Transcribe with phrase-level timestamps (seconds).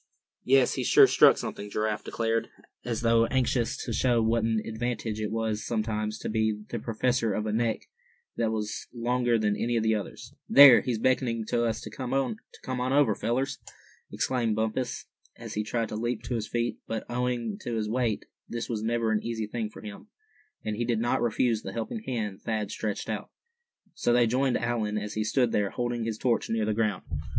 [0.43, 2.49] "Yes, he's sure struck something," Giraffe declared,
[2.83, 7.35] as though anxious to show what an advantage it was sometimes to be the possessor
[7.35, 7.81] of a neck
[8.35, 10.33] that was longer than any of the others.
[10.49, 13.59] "There, he's beckoning to us to come on over, fellers!"
[14.11, 15.05] exclaimed Bumpus,
[15.37, 18.81] as he tried to leap to his feet; but, owing to his weight, this was
[18.81, 20.07] never an easy thing for him,
[20.65, 23.29] and he did not refuse the helping hand Thad stretched out.
[23.93, 27.03] So they joined Allan, as he stood there, holding his torch near the ground.